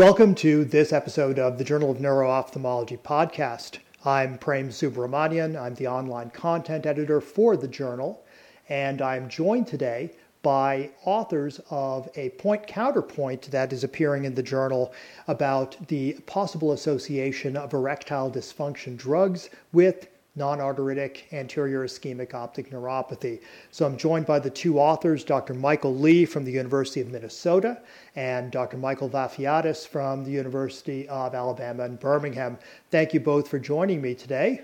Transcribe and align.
Welcome 0.00 0.34
to 0.36 0.64
this 0.64 0.94
episode 0.94 1.38
of 1.38 1.58
the 1.58 1.62
Journal 1.62 1.90
of 1.90 2.00
Neuro-Ophthalmology 2.00 2.96
podcast. 2.96 3.80
I'm 4.02 4.38
Prem 4.38 4.70
Subramanian. 4.70 5.60
I'm 5.60 5.74
the 5.74 5.88
online 5.88 6.30
content 6.30 6.86
editor 6.86 7.20
for 7.20 7.54
the 7.54 7.68
journal, 7.68 8.24
and 8.70 9.02
I'm 9.02 9.28
joined 9.28 9.66
today 9.66 10.12
by 10.40 10.88
authors 11.04 11.60
of 11.68 12.08
a 12.16 12.30
point 12.30 12.66
counterpoint 12.66 13.50
that 13.50 13.74
is 13.74 13.84
appearing 13.84 14.24
in 14.24 14.34
the 14.34 14.42
journal 14.42 14.94
about 15.28 15.76
the 15.88 16.14
possible 16.24 16.72
association 16.72 17.54
of 17.54 17.74
erectile 17.74 18.30
dysfunction 18.30 18.96
drugs 18.96 19.50
with 19.70 20.08
non-arteritic 20.36 21.26
anterior 21.32 21.84
ischemic 21.84 22.34
optic 22.34 22.70
neuropathy. 22.70 23.40
So 23.70 23.84
I'm 23.86 23.96
joined 23.96 24.26
by 24.26 24.38
the 24.38 24.50
two 24.50 24.78
authors, 24.78 25.24
Dr. 25.24 25.54
Michael 25.54 25.94
Lee 25.94 26.24
from 26.24 26.44
the 26.44 26.52
University 26.52 27.00
of 27.00 27.10
Minnesota 27.10 27.80
and 28.16 28.50
Dr. 28.50 28.76
Michael 28.76 29.10
Vafiadis 29.10 29.86
from 29.86 30.24
the 30.24 30.30
University 30.30 31.08
of 31.08 31.34
Alabama 31.34 31.84
in 31.84 31.96
Birmingham. 31.96 32.58
Thank 32.90 33.12
you 33.12 33.20
both 33.20 33.48
for 33.48 33.58
joining 33.58 34.00
me 34.00 34.14
today. 34.14 34.62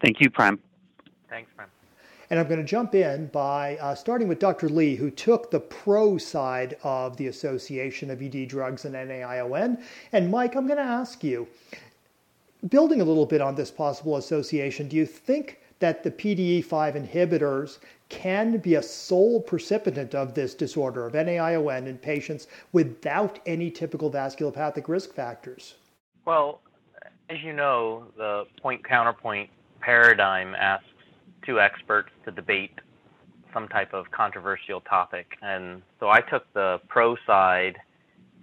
Thank 0.00 0.20
you, 0.20 0.30
Prem. 0.30 0.58
Thanks, 1.28 1.50
Prem. 1.56 1.68
And 2.30 2.40
I'm 2.40 2.48
going 2.48 2.60
to 2.60 2.66
jump 2.66 2.94
in 2.94 3.26
by 3.28 3.76
uh, 3.76 3.94
starting 3.94 4.28
with 4.28 4.38
Dr. 4.38 4.68
Lee, 4.68 4.96
who 4.96 5.10
took 5.10 5.50
the 5.50 5.60
pro 5.60 6.16
side 6.18 6.76
of 6.82 7.16
the 7.16 7.28
association 7.28 8.10
of 8.10 8.22
ED 8.22 8.48
drugs 8.48 8.84
and 8.84 8.94
NAION. 8.94 9.82
And 10.12 10.30
Mike, 10.30 10.56
I'm 10.56 10.66
going 10.66 10.78
to 10.78 10.82
ask 10.82 11.22
you 11.22 11.46
building 12.68 13.00
a 13.00 13.04
little 13.04 13.26
bit 13.26 13.40
on 13.40 13.54
this 13.54 13.70
possible 13.70 14.16
association, 14.16 14.88
do 14.88 14.96
you 14.96 15.06
think 15.06 15.60
that 15.80 16.02
the 16.02 16.10
PDE5 16.10 16.64
inhibitors 16.94 17.78
can 18.08 18.58
be 18.58 18.76
a 18.76 18.82
sole 18.82 19.40
precipitant 19.40 20.14
of 20.14 20.34
this 20.34 20.54
disorder 20.54 21.06
of 21.06 21.14
NAION 21.14 21.86
in 21.86 21.98
patients 21.98 22.46
without 22.72 23.38
any 23.46 23.70
typical 23.70 24.10
vasculopathic 24.10 24.88
risk 24.88 25.12
factors? 25.14 25.74
Well, 26.24 26.60
as 27.28 27.42
you 27.42 27.52
know, 27.52 28.06
the 28.16 28.44
point 28.62 28.84
counterpoint 28.84 29.50
paradigm 29.80 30.54
asks 30.54 30.86
two 31.44 31.60
experts 31.60 32.10
to 32.24 32.30
debate 32.30 32.78
some 33.52 33.68
type 33.68 33.92
of 33.92 34.10
controversial 34.10 34.80
topic. 34.80 35.36
And 35.42 35.82
so 36.00 36.08
I 36.08 36.20
took 36.20 36.50
the 36.54 36.80
pro 36.88 37.16
side 37.26 37.78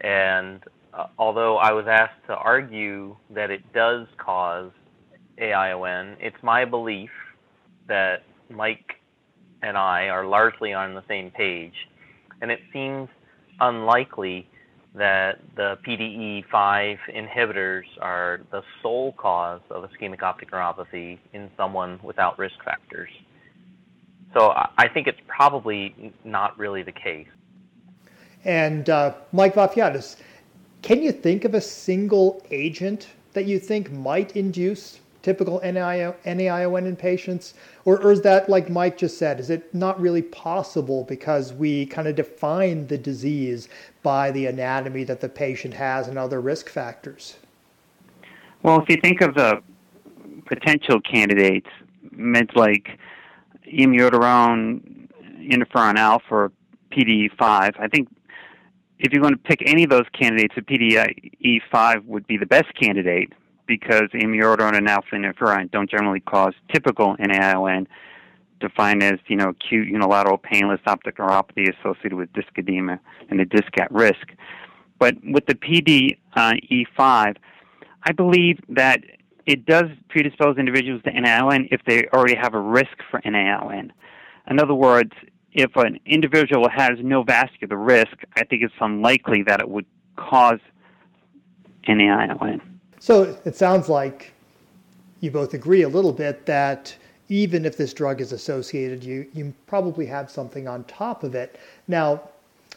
and 0.02 0.64
uh, 0.94 1.08
although 1.17 1.58
I 1.58 1.72
was 1.72 1.86
asked 1.88 2.25
to 2.28 2.36
argue 2.36 3.16
that 3.30 3.50
it 3.50 3.61
does 3.73 4.08
cause 4.17 4.72
AION, 5.38 6.17
it's 6.20 6.42
my 6.44 6.66
belief 6.66 7.11
that 7.88 8.23
Mike 8.50 8.95
and 9.62 9.78
I 9.78 10.09
are 10.09 10.25
largely 10.25 10.73
on 10.73 10.94
the 10.94 11.03
same 11.08 11.31
page, 11.31 11.88
and 12.42 12.52
it 12.52 12.59
seems 12.73 13.09
unlikely 13.59 14.47
that 14.94 15.39
the 15.56 15.78
PDE5 15.88 16.97
inhibitors 17.16 17.84
are 18.02 18.42
the 18.52 18.62
sole 18.81 19.14
cause 19.14 19.62
of 19.69 19.89
ischemic 19.89 20.22
optic 20.22 20.52
neuropathy 20.52 21.17
in 21.31 21.50
someone 21.56 22.00
without 22.03 22.38
risk 22.38 22.56
factors. 22.66 23.09
So 24.34 24.53
I 24.78 24.88
think 24.94 25.08
it's 25.08 25.19
probably 25.28 26.14
not 26.23 26.58
really 26.58 26.84
the 26.84 26.92
case. 26.92 27.28
And 28.44 28.89
uh, 28.89 29.14
Mike 29.31 29.56
Vafiadis, 29.56 30.17
can 30.82 31.02
you 31.02 31.12
think 31.12 31.46
of 31.46 31.54
a 31.54 31.62
single 31.62 32.44
agent 32.52 33.08
that 33.34 33.46
you 33.46 33.60
think 33.60 33.92
might 33.92 34.36
induce 34.36 35.00
typical 35.22 35.60
NAION 35.62 36.86
in 36.86 36.96
patients? 36.96 37.54
Or, 37.86 38.02
or, 38.02 38.12
is 38.12 38.22
that, 38.22 38.50
like 38.50 38.70
Mike 38.70 38.98
just 38.98 39.18
said, 39.18 39.40
is 39.40 39.50
it 39.50 39.74
not 39.74 40.00
really 40.02 40.22
possible 40.22 41.04
because 41.04 41.54
we 41.54 41.86
kind 41.86 42.08
of 42.08 42.16
define 42.16 42.88
the 42.88 42.98
disease 42.98 43.70
by 44.04 44.32
the 44.32 44.48
anatomy 44.48 45.04
that 45.04 45.22
the 45.22 45.30
patient 45.30 45.74
has 45.76 46.08
and 46.08 46.18
other 46.18 46.42
risk 46.42 46.70
factors? 46.70 47.38
Well, 48.63 48.81
if 48.81 48.90
you 48.90 48.98
think 48.98 49.22
of 49.22 49.36
the 49.36 49.62
potential 50.46 51.00
candidates, 51.02 51.69
meds 52.16 52.56
like 52.56 53.00
amiodarone, 53.68 55.08
interferon 55.40 55.96
alpha, 55.96 56.34
or 56.36 56.52
PDE5, 56.92 57.80
I 57.80 57.88
think 57.88 58.09
if 59.01 59.12
you're 59.12 59.22
going 59.22 59.34
to 59.34 59.39
pick 59.39 59.63
any 59.66 59.84
of 59.84 59.89
those 59.89 60.06
candidates, 60.13 60.53
the 60.56 60.62
PDE5 60.62 62.06
would 62.06 62.28
be 62.28 62.38
the 62.38 62.45
best 62.45 62.73
candidate 62.79 63.34
because 63.66 64.09
amiodarone 64.13 64.78
and 64.78 64.88
alpha 64.88 65.16
interferon 65.16 65.72
don't 65.72 65.89
generally 65.89 66.19
cause 66.19 66.53
typical 66.72 67.16
NAION, 67.17 67.88
defined 68.59 69.01
as 69.01 69.17
you 69.28 69.35
know 69.35 69.50
acute 69.50 69.88
unilateral 69.88 70.38
painless 70.38 70.79
optic 70.85 71.17
neuropathy 71.17 71.67
associated 71.79 72.13
with 72.13 72.31
disc 72.34 72.50
edema 72.57 73.00
and 73.29 73.39
the 73.39 73.45
disc 73.45 73.72
at 73.79 73.91
risk. 73.91 74.34
But 75.00 75.16
with 75.23 75.47
the 75.47 75.56
PDE5, 75.56 77.35
I 78.03 78.12
believe 78.16 78.59
that 78.69 79.01
it 79.47 79.66
does 79.66 79.85
predispose 80.09 80.57
individuals 80.59 81.01
to 81.03 81.12
NAION 81.12 81.69
if 81.72 81.81
they 81.88 82.06
already 82.13 82.35
have 82.35 82.53
a 82.53 82.59
risk 82.59 82.97
for 83.09 83.19
NAION. 83.22 83.89
In 84.47 84.59
other 84.59 84.75
words, 84.75 85.13
if 85.53 85.75
an 85.75 86.00
individual 86.06 86.69
has 86.69 87.00
no 87.01 87.23
vascular 87.23 87.78
risk, 87.78 88.17
I 88.35 88.44
think 88.44 88.63
it's 88.63 88.73
unlikely 88.79 89.44
that 89.44 89.59
it 89.59 89.69
would 89.69 89.85
cause 90.16 90.59
an 91.88 91.97
NAION. 91.97 92.62
So 93.00 93.38
it 93.45 93.56
sounds 93.56 93.89
like 93.89 94.31
you 95.19 95.31
both 95.31 95.53
agree 95.53 95.81
a 95.81 95.89
little 95.89 96.13
bit 96.13 96.45
that 96.45 96.95
even 97.29 97.66
if 97.66 97.78
this 97.78 97.94
drug 97.94 98.22
is 98.22 98.31
associated, 98.31 99.03
you, 99.03 99.25
you 99.34 99.53
probably 99.67 100.06
have 100.06 100.29
something 100.29 100.67
on 100.67 100.84
top 100.85 101.23
of 101.23 101.34
it. 101.34 101.57
Now, 101.88 102.29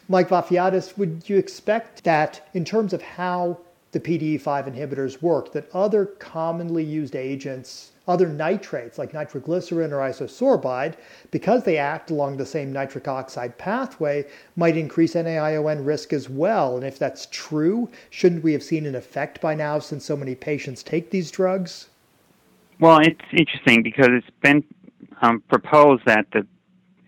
Mike 0.07 0.29
Vafiadis, 0.29 0.97
would 0.97 1.23
you 1.27 1.37
expect 1.37 2.03
that 2.03 2.47
in 2.53 2.63
terms 2.63 2.93
of 2.93 3.01
how 3.01 3.59
the 3.91 3.99
PDE5 3.99 4.75
inhibitors 4.75 5.21
work, 5.21 5.51
that 5.53 5.69
other 5.73 6.05
commonly 6.05 6.83
used 6.83 7.15
agents 7.15 7.91
other 8.07 8.27
nitrates 8.27 8.97
like 8.97 9.13
nitroglycerin 9.13 9.91
or 9.91 9.97
isosorbide, 9.97 10.95
because 11.31 11.63
they 11.63 11.77
act 11.77 12.11
along 12.11 12.37
the 12.37 12.45
same 12.45 12.71
nitric 12.71 13.07
oxide 13.07 13.57
pathway, 13.57 14.25
might 14.55 14.77
increase 14.77 15.15
NAION 15.15 15.85
risk 15.85 16.13
as 16.13 16.29
well. 16.29 16.75
And 16.75 16.85
if 16.85 16.99
that's 16.99 17.27
true, 17.31 17.89
shouldn't 18.09 18.43
we 18.43 18.53
have 18.53 18.63
seen 18.63 18.85
an 18.85 18.95
effect 18.95 19.41
by 19.41 19.55
now 19.55 19.79
since 19.79 20.05
so 20.05 20.15
many 20.15 20.35
patients 20.35 20.83
take 20.83 21.09
these 21.09 21.31
drugs? 21.31 21.89
Well, 22.79 22.99
it's 22.99 23.21
interesting 23.31 23.83
because 23.83 24.09
it's 24.11 24.29
been 24.41 24.63
um, 25.21 25.41
proposed 25.47 26.03
that 26.05 26.27
the 26.31 26.45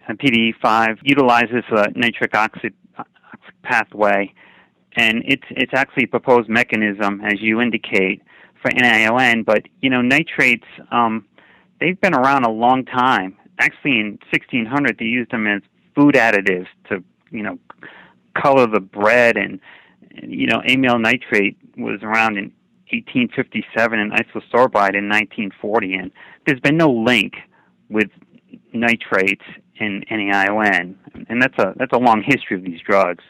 PDE5 0.10 1.00
utilizes 1.04 1.64
a 1.72 1.92
nitric 1.96 2.34
oxide 2.36 2.74
pathway, 3.64 4.34
and 4.96 5.24
it's 5.26 5.44
it's 5.50 5.74
actually 5.76 6.06
a 6.06 6.08
proposed 6.08 6.50
mechanism, 6.50 7.22
as 7.22 7.42
you 7.42 7.62
indicate, 7.62 8.22
for 8.68 8.76
NAION, 8.76 9.46
but 9.46 9.64
you 9.82 9.90
know 9.90 10.02
nitrates 10.02 10.66
um, 10.92 11.26
they've 11.80 12.00
been 12.00 12.14
around 12.14 12.44
a 12.44 12.52
long 12.52 12.86
time. 12.86 13.38
Actually, 13.60 14.00
in 14.00 14.20
1600 14.32 14.98
they 14.98 15.06
used 15.06 15.32
them 15.32 15.48
as 15.48 15.62
food 15.96 16.16
additives 16.16 16.68
to 16.90 17.04
you 17.32 17.44
know 17.44 17.58
color 18.36 18.68
the 18.68 18.80
bread, 18.80 19.38
and 19.38 19.60
you 20.22 20.48
know 20.48 20.62
amyl 20.68 21.00
nitrate 21.00 21.58
was 21.78 22.02
around 22.04 22.38
in 22.38 22.52
1857 22.92 24.00
and 24.00 24.12
isosorbide 24.12 24.96
in 24.96 25.10
1940, 25.10 25.94
and 25.96 26.12
there's 26.46 26.60
been 26.60 26.78
no 26.78 26.90
link 26.90 27.34
with 27.90 28.10
nitrates 28.74 29.44
and 29.80 30.06
NAION, 30.08 30.96
and 31.30 31.42
that's 31.42 31.58
a 31.60 31.74
that's 31.78 31.94
a 31.94 32.00
long 32.00 32.24
history 32.26 32.58
of 32.58 32.64
these 32.64 32.82
drugs. 32.82 33.24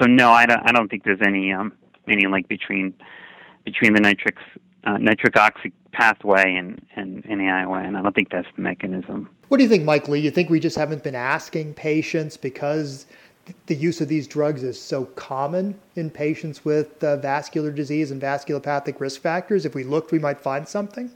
So 0.00 0.06
no, 0.06 0.30
I 0.30 0.46
don't 0.46 0.62
I 0.64 0.72
don't 0.72 0.88
think 0.88 1.04
there's 1.04 1.22
any 1.26 1.52
um, 1.52 1.72
any 2.08 2.26
link 2.26 2.48
between 2.48 2.94
between 3.72 3.94
the 3.94 4.00
nitric 4.00 4.36
uh, 4.84 4.96
nitric 4.98 5.36
oxide 5.36 5.72
pathway 5.92 6.54
and, 6.54 6.80
and, 6.96 7.24
and 7.26 7.40
NAION. 7.40 7.96
I 7.96 8.02
don't 8.02 8.14
think 8.14 8.30
that's 8.30 8.48
the 8.56 8.62
mechanism. 8.62 9.28
What 9.48 9.58
do 9.58 9.64
you 9.64 9.68
think, 9.68 9.84
Mike 9.84 10.08
Lee? 10.08 10.20
You 10.20 10.30
think 10.30 10.50
we 10.50 10.60
just 10.60 10.76
haven't 10.76 11.02
been 11.02 11.14
asking 11.14 11.74
patients 11.74 12.36
because 12.36 13.06
the 13.66 13.74
use 13.74 14.00
of 14.00 14.08
these 14.08 14.26
drugs 14.26 14.62
is 14.62 14.80
so 14.80 15.06
common 15.06 15.78
in 15.96 16.10
patients 16.10 16.64
with 16.64 17.02
uh, 17.02 17.16
vascular 17.16 17.70
disease 17.70 18.10
and 18.10 18.20
vasculopathic 18.20 19.00
risk 19.00 19.20
factors? 19.20 19.64
If 19.64 19.74
we 19.74 19.84
looked, 19.84 20.12
we 20.12 20.18
might 20.18 20.40
find 20.40 20.68
something? 20.68 21.10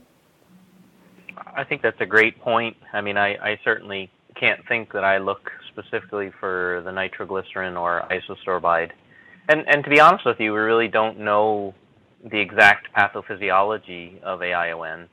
I 1.54 1.64
think 1.64 1.82
that's 1.82 2.00
a 2.00 2.06
great 2.06 2.40
point. 2.40 2.76
I 2.92 3.00
mean, 3.00 3.16
I, 3.16 3.36
I 3.36 3.60
certainly 3.62 4.10
can't 4.34 4.66
think 4.66 4.92
that 4.92 5.04
I 5.04 5.18
look 5.18 5.50
specifically 5.68 6.32
for 6.40 6.82
the 6.84 6.92
nitroglycerin 6.92 7.76
or 7.76 8.06
isosorbide. 8.10 8.90
And, 9.48 9.64
and 9.68 9.84
to 9.84 9.90
be 9.90 10.00
honest 10.00 10.24
with 10.24 10.40
you, 10.40 10.52
we 10.52 10.58
really 10.58 10.88
don't 10.88 11.18
know 11.18 11.74
the 12.30 12.38
exact 12.38 12.88
pathophysiology 12.96 14.22
of 14.22 14.40
AION. 14.40 15.08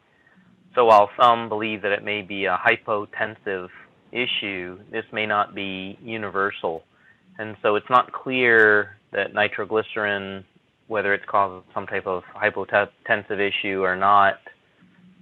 So 0.75 0.85
while 0.85 1.09
some 1.19 1.49
believe 1.49 1.81
that 1.81 1.91
it 1.91 2.03
may 2.03 2.21
be 2.21 2.45
a 2.45 2.57
hypotensive 2.57 3.69
issue, 4.11 4.79
this 4.91 5.05
may 5.11 5.25
not 5.25 5.55
be 5.55 5.97
universal. 6.01 6.83
And 7.37 7.55
so 7.61 7.75
it's 7.75 7.89
not 7.89 8.11
clear 8.11 8.97
that 9.11 9.33
nitroglycerin, 9.33 10.43
whether 10.87 11.13
it's 11.13 11.25
caused 11.25 11.65
some 11.73 11.87
type 11.87 12.05
of 12.05 12.23
hypotensive 12.35 13.39
issue 13.39 13.81
or 13.81 13.95
not, 13.95 14.35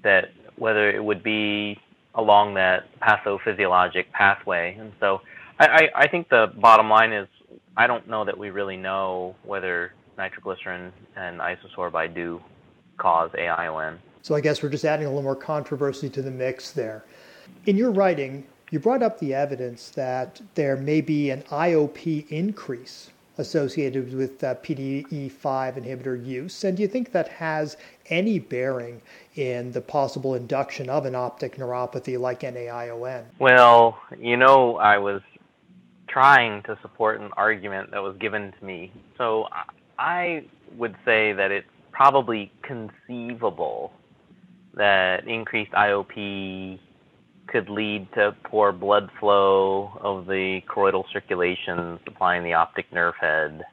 that 0.03 0.25
whether 0.57 0.89
it 0.89 1.03
would 1.03 1.23
be 1.23 1.79
along 2.15 2.55
that 2.55 2.85
pathophysiologic 2.99 4.11
pathway. 4.11 4.75
And 4.79 4.91
so 4.99 5.21
I, 5.59 5.67
I, 5.67 5.89
I 6.03 6.07
think 6.07 6.29
the 6.29 6.51
bottom 6.59 6.89
line 6.89 7.13
is 7.13 7.27
I 7.77 7.87
don't 7.87 8.07
know 8.09 8.25
that 8.25 8.37
we 8.37 8.49
really 8.49 8.77
know 8.77 9.35
whether 9.43 9.93
nitroglycerin 10.17 10.91
and 11.15 11.39
isosorbide 11.39 12.13
do 12.13 12.41
cause 12.97 13.31
AION. 13.37 13.97
So 14.21 14.35
I 14.35 14.41
guess 14.41 14.61
we're 14.61 14.69
just 14.69 14.85
adding 14.85 15.05
a 15.05 15.09
little 15.09 15.23
more 15.23 15.35
controversy 15.35 16.09
to 16.09 16.21
the 16.21 16.31
mix 16.31 16.71
there. 16.71 17.05
In 17.65 17.77
your 17.77 17.91
writing, 17.91 18.45
you 18.71 18.79
brought 18.79 19.01
up 19.01 19.19
the 19.19 19.33
evidence 19.33 19.89
that 19.91 20.41
there 20.55 20.75
may 20.75 20.99
be 20.99 21.29
an 21.29 21.43
IOP 21.43 22.29
increase 22.29 23.11
associated 23.37 24.13
with 24.13 24.43
uh, 24.43 24.55
PDE5 24.55 25.31
inhibitor 25.41 26.25
use, 26.25 26.63
and 26.63 26.75
do 26.75 26.81
you 26.81 26.89
think 26.89 27.11
that 27.11 27.27
has 27.27 27.77
any 28.07 28.39
bearing 28.39 29.01
in 29.35 29.71
the 29.71 29.81
possible 29.81 30.33
induction 30.33 30.89
of 30.89 31.05
an 31.05 31.13
optic 31.13 31.55
neuropathy 31.55 32.19
like 32.19 32.41
NAION? 32.41 33.25
Well, 33.39 33.97
you 34.19 34.37
know, 34.37 34.77
I 34.77 34.97
was 34.97 35.21
trying 36.09 36.63
to 36.63 36.77
support 36.81 37.21
an 37.21 37.29
argument 37.37 37.91
that 37.91 38.01
was 38.01 38.17
given 38.17 38.53
to 38.59 38.65
me. 38.65 38.91
So 39.17 39.47
I 39.97 40.45
would 40.77 40.95
say 41.05 41.33
that 41.33 41.51
it's 41.51 41.67
probably 41.91 42.51
conceivable 42.61 43.91
that 44.75 45.27
increased 45.27 45.71
IOP 45.71 46.79
could 47.47 47.69
lead 47.69 48.07
to 48.13 48.35
poor 48.43 48.71
blood 48.71 49.09
flow 49.19 49.91
of 50.01 50.27
the 50.27 50.61
choroidal 50.67 51.03
circulation 51.11 51.99
supplying 52.03 52.43
the 52.43 52.53
optic 52.53 52.91
nerve 52.93 53.15
head. 53.19 53.63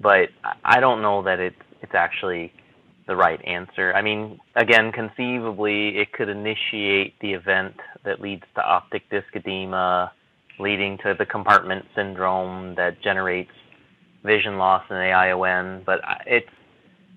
But 0.00 0.28
I 0.64 0.80
don't 0.80 1.02
know 1.02 1.22
that 1.24 1.40
it's 1.40 1.56
it's 1.82 1.94
actually 1.94 2.52
the 3.06 3.16
right 3.16 3.40
answer. 3.44 3.92
I 3.94 4.02
mean, 4.02 4.38
again, 4.54 4.92
conceivably, 4.92 5.98
it 5.98 6.12
could 6.12 6.28
initiate 6.28 7.18
the 7.20 7.32
event 7.32 7.74
that 8.04 8.20
leads 8.20 8.44
to 8.54 8.62
optic 8.62 9.08
disc 9.10 9.26
edema, 9.34 10.12
leading 10.58 10.98
to 10.98 11.14
the 11.18 11.26
compartment 11.26 11.86
syndrome 11.96 12.74
that 12.76 13.02
generates 13.02 13.50
vision 14.24 14.58
loss 14.58 14.84
in 14.90 14.96
AION. 14.96 15.82
But 15.84 16.00
it's 16.26 16.48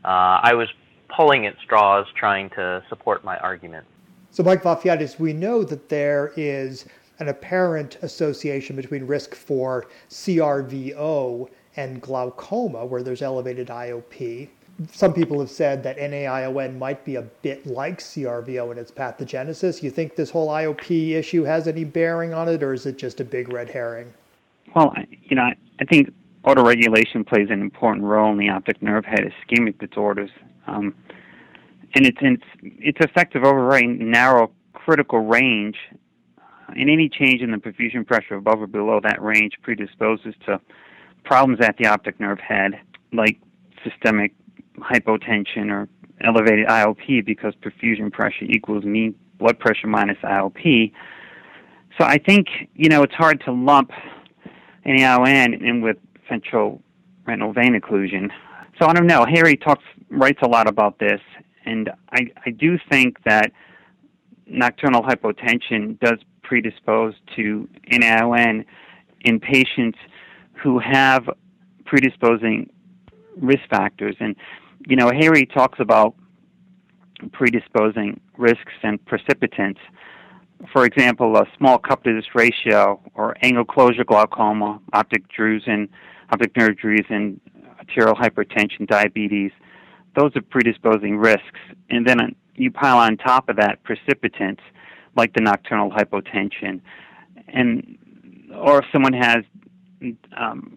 uh, 0.05 0.39
I 0.43 0.53
was 0.53 0.67
pulling 1.15 1.45
at 1.45 1.55
straws 1.63 2.05
trying 2.15 2.49
to 2.51 2.83
support 2.89 3.23
my 3.23 3.37
argument. 3.37 3.85
So, 4.31 4.43
Mike 4.43 4.63
Vafiadis, 4.63 5.19
we 5.19 5.31
know 5.31 5.63
that 5.63 5.89
there 5.89 6.33
is 6.35 6.85
an 7.19 7.29
apparent 7.29 7.97
association 8.01 8.75
between 8.75 9.05
risk 9.05 9.35
for 9.35 9.85
CRVO 10.09 11.49
and 11.75 12.01
glaucoma, 12.01 12.85
where 12.85 13.03
there's 13.03 13.21
elevated 13.21 13.67
IOP. 13.67 14.49
Some 14.91 15.13
people 15.13 15.39
have 15.39 15.51
said 15.51 15.83
that 15.83 15.97
NAION 15.97 16.79
might 16.79 17.05
be 17.05 17.15
a 17.15 17.21
bit 17.21 17.67
like 17.67 17.99
CRVO 17.99 18.71
in 18.71 18.79
its 18.79 18.91
pathogenesis. 18.91 19.83
You 19.83 19.91
think 19.91 20.15
this 20.15 20.31
whole 20.31 20.49
IOP 20.49 21.11
issue 21.11 21.43
has 21.43 21.67
any 21.67 21.83
bearing 21.83 22.33
on 22.33 22.49
it, 22.49 22.63
or 22.63 22.73
is 22.73 22.87
it 22.87 22.97
just 22.97 23.19
a 23.19 23.23
big 23.23 23.53
red 23.53 23.69
herring? 23.69 24.11
Well, 24.75 24.95
you 25.23 25.35
know, 25.35 25.51
I 25.79 25.85
think 25.85 26.11
autoregulation 26.45 27.25
plays 27.25 27.47
an 27.49 27.61
important 27.61 28.05
role 28.05 28.31
in 28.31 28.37
the 28.37 28.49
optic 28.49 28.81
nerve 28.81 29.05
head 29.05 29.21
ischemic 29.21 29.79
disorders. 29.79 30.29
Um, 30.67 30.93
and 31.95 32.05
it's 32.05 32.17
it's, 32.21 32.43
it's 32.61 32.99
effective 33.01 33.43
over 33.43 33.75
a 33.75 33.83
narrow 33.83 34.51
critical 34.73 35.19
range. 35.19 35.77
And 36.69 36.89
any 36.89 37.07
change 37.07 37.41
in 37.41 37.51
the 37.51 37.57
perfusion 37.57 38.05
pressure 38.05 38.35
above 38.35 38.61
or 38.61 38.67
below 38.67 38.99
that 39.03 39.21
range 39.21 39.53
predisposes 39.61 40.33
to 40.47 40.59
problems 41.23 41.59
at 41.61 41.77
the 41.77 41.87
optic 41.87 42.19
nerve 42.19 42.39
head, 42.39 42.79
like 43.11 43.39
systemic 43.83 44.33
hypotension 44.79 45.69
or 45.69 45.87
elevated 46.21 46.67
IOP, 46.67 47.25
because 47.25 47.53
perfusion 47.55 48.11
pressure 48.11 48.45
equals 48.45 48.83
mean 48.85 49.13
blood 49.37 49.59
pressure 49.59 49.87
minus 49.87 50.17
IOP. 50.23 50.91
So 51.99 52.05
I 52.05 52.17
think 52.17 52.47
you 52.73 52.89
know 52.89 53.03
it's 53.03 53.13
hard 53.13 53.41
to 53.45 53.51
lump 53.51 53.91
an 54.85 54.97
NAION 54.97 55.61
in 55.61 55.81
with 55.81 55.97
central 56.29 56.81
retinal 57.25 57.53
vein 57.53 57.79
occlusion. 57.79 58.29
So 58.79 58.87
I 58.87 58.93
don't 58.93 59.07
know. 59.07 59.25
Hayreh 59.25 59.61
talks 59.63 59.83
writes 60.09 60.39
a 60.41 60.47
lot 60.47 60.67
about 60.67 60.99
this, 60.99 61.21
and 61.65 61.89
I, 62.11 62.31
I 62.45 62.49
do 62.49 62.77
think 62.89 63.23
that 63.23 63.51
nocturnal 64.45 65.03
hypotension 65.03 65.99
does 65.99 66.19
predispose 66.41 67.15
to 67.35 67.67
NAION 67.91 68.65
in 69.21 69.39
patients 69.39 69.97
who 70.53 70.79
have 70.79 71.29
predisposing 71.85 72.69
risk 73.37 73.61
factors. 73.69 74.15
And, 74.19 74.35
you 74.87 74.95
know, 74.95 75.09
Hayreh 75.09 75.51
talks 75.53 75.79
about 75.79 76.15
predisposing 77.31 78.19
risks 78.37 78.73
and 78.83 79.03
precipitants. 79.05 79.79
For 80.71 80.85
example, 80.85 81.35
a 81.37 81.45
small 81.57 81.77
cup 81.77 82.03
to 82.03 82.13
disc 82.13 82.33
ratio 82.35 83.01
or 83.15 83.35
angle 83.41 83.65
closure 83.65 84.03
glaucoma, 84.03 84.79
optic 84.93 85.23
drusen, 85.37 85.89
optic 86.33 86.57
nerve 86.57 86.75
drusen, 86.75 87.39
arterial 87.79 88.15
hypertension, 88.15 88.87
diabetes, 88.87 89.51
those 90.15 90.35
are 90.35 90.41
predisposing 90.41 91.17
risks. 91.17 91.59
And 91.89 92.07
then 92.07 92.35
you 92.55 92.71
pile 92.71 92.97
on 92.97 93.17
top 93.17 93.49
of 93.49 93.57
that 93.57 93.83
precipitants 93.83 94.61
like 95.15 95.33
the 95.33 95.41
nocturnal 95.41 95.91
hypotension, 95.91 96.81
and 97.47 97.97
or 98.55 98.79
if 98.79 98.85
someone 98.91 99.13
has 99.13 99.43
um, 100.35 100.75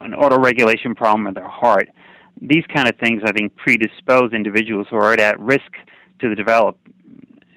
an 0.00 0.12
autoregulation 0.12 0.94
problem 0.94 1.26
of 1.26 1.34
their 1.34 1.48
heart, 1.48 1.88
these 2.40 2.64
kind 2.72 2.88
of 2.88 2.96
things 2.98 3.22
I 3.24 3.32
think 3.32 3.56
predispose 3.56 4.32
individuals 4.32 4.86
who 4.90 4.96
are 4.96 5.12
at 5.12 5.38
risk 5.40 5.72
to 6.20 6.34
develop 6.36 6.78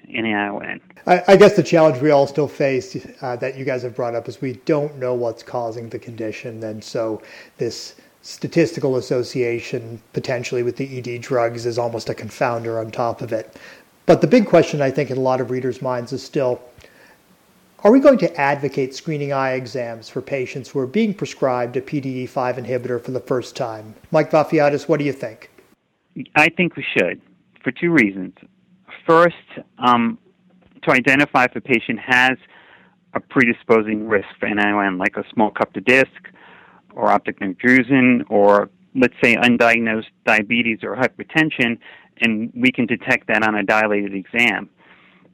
NAION. 0.08 0.80
I, 1.06 1.22
I 1.28 1.36
guess 1.36 1.54
the 1.54 1.62
challenge 1.62 2.00
we 2.00 2.10
all 2.10 2.26
still 2.26 2.48
face 2.48 2.96
uh, 3.22 3.36
that 3.36 3.56
you 3.56 3.64
guys 3.64 3.82
have 3.82 3.94
brought 3.94 4.14
up 4.14 4.28
is 4.28 4.40
we 4.40 4.54
don't 4.64 4.96
know 4.96 5.14
what's 5.14 5.42
causing 5.42 5.88
the 5.88 5.98
condition, 5.98 6.62
and 6.62 6.82
so 6.82 7.22
this 7.58 7.94
statistical 8.22 8.96
association 8.96 10.02
potentially 10.12 10.62
with 10.62 10.76
the 10.76 10.98
ED 10.98 11.22
drugs 11.22 11.64
is 11.64 11.78
almost 11.78 12.08
a 12.08 12.14
confounder 12.14 12.80
on 12.80 12.90
top 12.90 13.22
of 13.22 13.32
it. 13.32 13.56
But 14.06 14.20
the 14.20 14.26
big 14.26 14.46
question, 14.46 14.82
I 14.82 14.90
think, 14.90 15.10
in 15.10 15.16
a 15.16 15.20
lot 15.20 15.40
of 15.40 15.50
readers' 15.50 15.82
minds 15.82 16.12
is 16.12 16.22
still 16.22 16.60
are 17.84 17.92
we 17.92 18.00
going 18.00 18.18
to 18.18 18.40
advocate 18.40 18.92
screening 18.92 19.32
eye 19.32 19.52
exams 19.52 20.08
for 20.08 20.20
patients 20.20 20.68
who 20.68 20.80
are 20.80 20.86
being 20.86 21.14
prescribed 21.14 21.76
a 21.76 21.80
PDE5 21.80 22.58
inhibitor 22.58 23.00
for 23.00 23.12
the 23.12 23.20
first 23.20 23.54
time? 23.54 23.94
Mike 24.10 24.32
Vafiadis, 24.32 24.88
what 24.88 24.98
do 24.98 25.04
you 25.04 25.12
think? 25.12 25.48
I 26.34 26.48
think 26.48 26.74
we 26.74 26.84
should 26.96 27.20
for 27.62 27.70
two 27.70 27.90
reasons. 27.90 28.34
First, 29.08 29.36
um, 29.78 30.18
to 30.82 30.90
identify 30.90 31.44
if 31.44 31.56
a 31.56 31.62
patient 31.62 31.98
has 32.06 32.36
a 33.14 33.20
predisposing 33.20 34.06
risk 34.06 34.28
for 34.38 34.48
NION, 34.48 34.98
like 34.98 35.16
a 35.16 35.24
small 35.32 35.50
cup 35.50 35.72
to 35.72 35.80
disc, 35.80 36.28
or 36.94 37.08
optic 37.08 37.40
nerve 37.40 38.26
or 38.28 38.68
let's 38.94 39.14
say 39.22 39.34
undiagnosed 39.36 40.10
diabetes 40.26 40.80
or 40.82 40.94
hypertension, 40.94 41.78
and 42.20 42.52
we 42.54 42.70
can 42.70 42.84
detect 42.84 43.28
that 43.28 43.42
on 43.42 43.54
a 43.54 43.62
dilated 43.62 44.14
exam. 44.14 44.68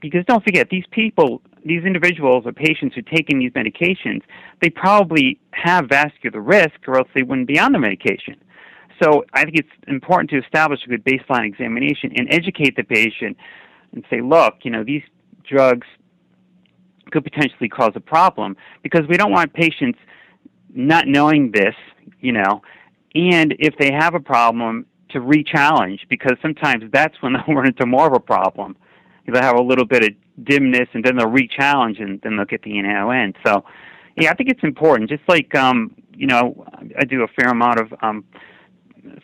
Because 0.00 0.24
don't 0.26 0.44
forget, 0.44 0.68
these 0.70 0.84
people, 0.92 1.42
these 1.64 1.82
individuals 1.82 2.44
or 2.46 2.52
patients 2.52 2.94
who 2.94 3.00
are 3.00 3.16
taking 3.16 3.40
these 3.40 3.52
medications, 3.52 4.20
they 4.60 4.70
probably 4.70 5.40
have 5.50 5.86
vascular 5.88 6.40
risk 6.40 6.74
or 6.86 6.98
else 6.98 7.08
they 7.14 7.22
wouldn't 7.22 7.48
be 7.48 7.58
on 7.58 7.72
the 7.72 7.78
medication. 7.80 8.36
So 9.02 9.24
I 9.32 9.42
think 9.44 9.56
it's 9.56 9.68
important 9.88 10.30
to 10.30 10.38
establish 10.38 10.80
a 10.86 10.88
good 10.88 11.04
baseline 11.04 11.46
examination 11.46 12.12
and 12.16 12.32
educate 12.32 12.76
the 12.76 12.84
patient 12.84 13.36
and 13.94 14.04
say, 14.10 14.20
look, 14.20 14.54
you 14.62 14.70
know, 14.70 14.84
these 14.84 15.02
drugs 15.48 15.86
could 17.10 17.24
potentially 17.24 17.68
cause 17.68 17.92
a 17.94 18.00
problem 18.00 18.56
because 18.82 19.02
we 19.08 19.16
don't 19.16 19.32
want 19.32 19.52
patients– 19.52 19.98
not 20.74 21.06
knowing 21.06 21.52
this, 21.52 21.74
you 22.20 22.32
know, 22.32 22.60
and 23.14 23.54
if 23.58 23.76
they 23.78 23.92
have 23.92 24.14
a 24.14 24.20
problem, 24.20 24.86
to 25.10 25.20
re-challenge 25.20 26.04
because 26.10 26.36
sometimes 26.42 26.82
that's 26.92 27.14
when 27.22 27.32
they'll 27.46 27.54
run 27.54 27.68
into 27.68 27.86
more 27.86 28.08
of 28.08 28.12
a 28.12 28.20
problem. 28.20 28.76
They'll 29.26 29.40
have 29.40 29.56
a 29.56 29.62
little 29.62 29.86
bit 29.86 30.02
of 30.02 30.44
dimness, 30.44 30.88
and 30.92 31.04
then 31.04 31.16
they'll 31.16 31.30
re-challenge, 31.30 32.00
and 32.00 32.20
then 32.22 32.36
they'll 32.36 32.44
get 32.44 32.62
the 32.62 32.72
NAION. 32.72 33.34
So, 33.46 33.64
yeah, 34.16 34.32
I 34.32 34.34
think 34.34 34.50
it's 34.50 34.64
important. 34.64 35.08
Just 35.08 35.22
like 35.28 35.54
um, 35.54 35.94
you 36.12 36.26
know, 36.26 36.66
I 36.98 37.04
do 37.04 37.22
a 37.22 37.28
fair 37.28 37.48
amount 37.48 37.80
of 37.80 37.94
um, 38.02 38.24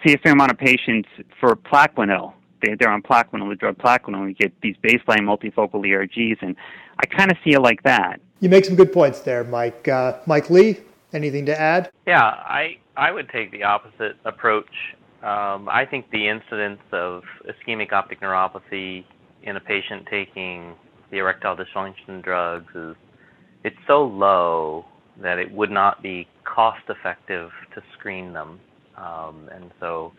see 0.06 0.14
a 0.14 0.18
fair 0.18 0.32
amount 0.32 0.52
of 0.52 0.58
patients 0.58 1.08
for 1.38 1.56
Plaquenil. 1.56 2.32
They, 2.62 2.74
they're 2.74 2.90
on 2.90 3.02
Plaquenil, 3.02 3.48
the 3.48 3.56
drug 3.56 3.78
Plaquenil. 3.78 4.24
We 4.24 4.34
get 4.34 4.52
these 4.60 4.76
baseline 4.82 5.20
multifocal 5.20 5.84
ERGs, 5.84 6.38
and 6.42 6.56
I 6.98 7.06
kind 7.06 7.30
of 7.30 7.36
see 7.44 7.54
it 7.54 7.60
like 7.60 7.82
that. 7.82 8.20
You 8.40 8.48
make 8.48 8.64
some 8.64 8.76
good 8.76 8.92
points 8.92 9.20
there, 9.20 9.44
Mike. 9.44 9.86
Uh, 9.88 10.18
Mike 10.26 10.48
Lee, 10.50 10.78
Anything 11.12 11.46
to 11.46 11.60
add? 11.60 11.90
Yeah, 12.06 12.22
I 12.22 12.76
I 12.96 13.10
would 13.10 13.28
take 13.30 13.50
the 13.50 13.64
opposite 13.64 14.16
approach. 14.24 14.70
Um, 15.22 15.68
I 15.68 15.86
think 15.88 16.10
the 16.10 16.28
incidence 16.28 16.80
of 16.92 17.24
ischemic 17.48 17.92
optic 17.92 18.20
neuropathy 18.20 19.04
in 19.42 19.56
a 19.56 19.60
patient 19.60 20.06
taking 20.10 20.74
the 21.10 21.18
erectile 21.18 21.56
dysfunction 21.56 22.22
drugs 22.22 22.74
is 22.74 22.96
it's 23.64 23.76
so 23.86 24.04
low 24.04 24.84
that 25.20 25.38
it 25.38 25.50
would 25.52 25.70
not 25.70 26.02
be 26.02 26.28
cost 26.44 26.82
effective 26.88 27.50
to 27.74 27.82
screen 27.98 28.32
them. 28.32 28.60
Um, 28.96 29.50
and 29.52 29.70
so 29.80 30.12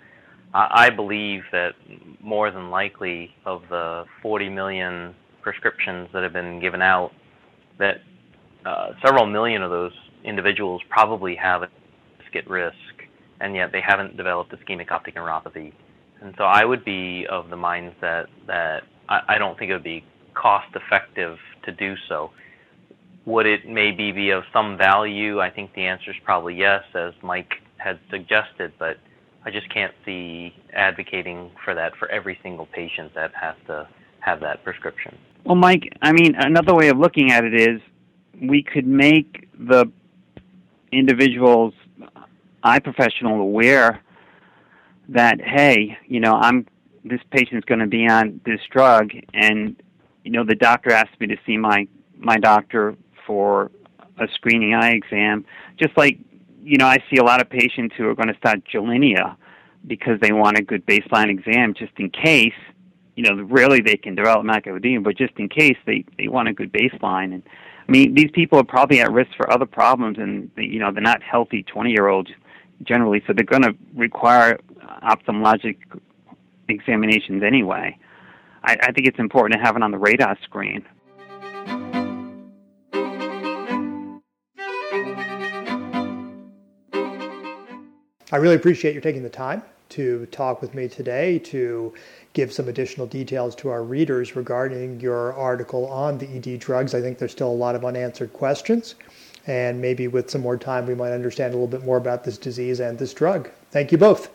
I, 0.54 0.90
believe 0.90 1.44
that 1.52 1.76
more 2.20 2.52
than 2.52 2.70
likely 2.70 3.34
of 3.46 3.64
the 3.70 4.06
40 4.22 4.50
million 4.50 5.16
prescriptions 5.42 6.10
that 6.14 6.24
have 6.24 6.34
been 6.34 6.60
given 6.60 6.82
out, 6.82 7.12
that 7.80 8.02
uh, 8.66 8.92
several 9.06 9.26
million 9.26 9.62
of 9.62 9.72
those 9.72 9.94
individuals 10.24 10.82
probably 10.90 11.36
have 11.36 11.64
a 11.64 11.70
risk 12.48 12.76
and 13.42 13.56
yet 13.56 13.72
they 13.72 13.82
haven't 13.82 14.16
developed 14.16 14.54
ischemic 14.54 14.92
optic 14.92 15.16
neuropathy. 15.16 15.74
And 16.22 16.34
so 16.38 16.44
I 16.44 16.64
would 16.64 16.86
be 16.86 17.26
of 17.30 17.50
the 17.50 17.56
mindset 17.56 18.28
that 18.48 18.84
I, 19.10 19.22
I 19.28 19.38
don't 19.38 19.58
think 19.58 19.72
it 19.72 19.74
would 19.74 19.84
be 19.84 20.06
cost 20.34 20.74
effective 20.76 21.38
to 21.64 21.72
do 21.72 21.96
so. 22.08 22.32
Would 23.26 23.48
it 23.48 23.68
maybe 23.68 24.12
be 24.12 24.30
of 24.30 24.44
some 24.54 24.78
value? 24.78 25.42
I 25.42 25.50
think 25.50 25.74
the 25.74 25.82
answer 25.82 26.12
is 26.12 26.18
probably 26.24 26.56
yes, 26.56 26.84
as 26.94 27.14
Mike 27.22 27.56
had 27.78 28.00
suggested, 28.10 28.74
but 28.80 28.98
I 29.44 29.52
just 29.52 29.70
can't 29.74 29.94
see 30.06 30.54
advocating 30.74 31.52
for 31.64 31.74
that 31.74 31.96
for 31.98 32.08
every 32.10 32.38
single 32.44 32.68
patient 32.68 33.14
that 33.16 33.32
has 33.34 33.56
to 33.68 33.88
have 34.20 34.40
that 34.42 34.64
prescription. 34.64 35.18
Well, 35.46 35.56
Mike, 35.56 35.92
I 36.02 36.12
mean, 36.12 36.36
another 36.36 36.76
way 36.76 36.90
of 36.90 36.98
looking 36.98 37.32
at 37.32 37.44
it 37.44 37.60
is 37.60 37.82
we 38.40 38.62
could 38.62 38.86
make 38.86 39.48
the 39.58 39.92
individual's 40.92 41.74
eye 42.64 42.80
professional 42.80 43.42
aware 43.42 44.02
that 45.10 45.42
hey, 45.42 45.98
you 46.08 46.20
know, 46.20 46.34
I'm 46.34 46.68
this 47.04 47.20
patient's 47.32 47.66
going 47.66 47.80
to 47.80 47.88
be 47.88 48.08
on 48.08 48.40
this 48.46 48.60
drug, 48.70 49.12
and 49.34 49.76
you 50.24 50.32
know, 50.32 50.46
the 50.46 50.56
doctor 50.56 50.92
asked 50.92 51.20
me 51.20 51.28
to 51.28 51.38
see 51.46 51.58
my 51.58 51.88
my 52.18 52.38
doctor 52.38 52.96
for 53.26 53.72
a 54.20 54.28
screening 54.36 54.76
eye 54.76 54.92
exam, 54.92 55.46
just 55.78 55.98
like 55.98 56.20
you 56.64 56.78
know, 56.78 56.86
I 56.86 56.98
see 57.10 57.18
a 57.18 57.24
lot 57.24 57.42
of 57.42 57.50
patients 57.50 57.96
who 57.98 58.08
are 58.08 58.16
going 58.16 58.30
to 58.30 58.38
start 58.38 58.62
Gilenya 58.72 59.36
because 59.88 60.20
they 60.22 60.32
want 60.32 60.58
a 60.58 60.62
good 60.62 60.86
baseline 60.86 61.30
exam 61.30 61.74
just 61.74 61.94
in 61.98 62.10
case. 62.10 62.54
You 63.16 63.24
know, 63.24 63.44
rarely 63.44 63.82
they 63.82 63.98
can 63.98 64.16
develop 64.16 64.46
macular 64.46 65.04
but 65.04 65.18
just 65.18 65.34
in 65.38 65.50
case 65.50 65.78
they 65.86 66.06
they 66.18 66.28
want 66.28 66.48
a 66.48 66.54
good 66.54 66.72
baseline. 66.72 67.34
And 67.34 67.44
I 67.88 67.92
mean, 67.92 68.14
these 68.14 68.32
people 68.32 68.60
are 68.60 68.64
probably 68.64 69.02
at 69.02 69.12
risk 69.12 69.32
for 69.36 69.52
other 69.52 69.66
problems, 69.66 70.18
and 70.18 70.50
you 70.56 70.80
know, 70.80 70.92
they're 70.92 71.02
not 71.02 71.22
healthy 71.22 71.64
twenty 71.64 71.92
year 71.92 72.08
olds 72.08 72.32
generally, 72.84 73.22
so 73.28 73.34
they're 73.34 73.46
going 73.46 73.64
to 73.64 73.76
require 73.96 74.60
ophthalmologic 75.04 75.78
examinations 76.68 77.44
anyway. 77.44 77.98
I, 78.64 78.78
I 78.82 78.92
think 78.92 79.08
it's 79.08 79.20
important 79.20 79.60
to 79.60 79.66
have 79.66 79.76
it 79.76 79.84
on 79.84 79.92
the 79.92 79.98
radar 79.98 80.38
screen. 80.44 80.86
I 88.34 88.38
really 88.38 88.56
appreciate 88.56 88.96
you 88.96 89.02
taking 89.02 89.24
the 89.24 89.30
time 89.30 89.62
to 89.90 90.26
talk 90.28 90.62
with 90.62 90.74
me 90.74 90.88
today 90.88 91.38
to 91.40 91.94
give 92.32 92.54
some 92.54 92.70
additional 92.70 93.06
details 93.06 93.56
to 93.56 93.68
our 93.68 93.84
readers 93.84 94.38
regarding 94.38 95.02
your 95.02 95.34
article 95.34 95.86
on 95.88 96.18
the 96.18 96.28
ED 96.38 96.60
drugs. 96.60 96.96
I 96.96 97.02
think 97.02 97.18
there's 97.18 97.34
still 97.34 97.50
a 97.50 97.54
lot 97.54 97.76
of 97.76 97.84
unanswered 97.84 98.32
questions, 98.32 98.96
and 99.48 99.82
maybe 99.82 100.08
with 100.08 100.30
some 100.30 100.40
more 100.40 100.56
time, 100.56 100.86
we 100.86 100.96
might 100.96 101.12
understand 101.12 101.54
a 101.54 101.58
little 101.58 101.68
bit 101.68 101.84
more 101.84 101.98
about 101.98 102.24
this 102.24 102.38
disease 102.38 102.80
and 102.80 102.98
this 102.98 103.14
drug. 103.14 103.50
Thank 103.70 103.92
you 103.92 103.98
both. 103.98 104.30